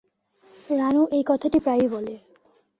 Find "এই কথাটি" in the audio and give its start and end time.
1.11-1.57